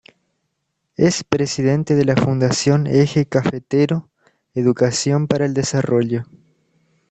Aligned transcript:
Es 0.95 1.23
Presidente 1.23 1.93
de 1.93 2.05
la 2.05 2.15
Fundación 2.15 2.87
Eje 2.87 3.27
Cafetero 3.27 4.09
Educación 4.55 5.27
para 5.27 5.45
el 5.45 5.53
Desarrollo. 5.53 6.23